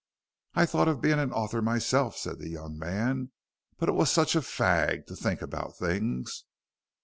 "I 0.55 0.65
thought 0.65 0.87
of 0.87 0.99
being 0.99 1.19
an 1.19 1.31
author 1.31 1.61
myself," 1.61 2.17
said 2.17 2.39
the 2.39 2.49
young 2.49 2.75
man, 2.79 3.29
"but 3.77 3.87
it 3.87 3.91
was 3.91 4.09
such 4.11 4.35
a 4.35 4.39
fag 4.41 5.05
to 5.05 5.15
think 5.15 5.43
about 5.43 5.77
things." 5.77 6.43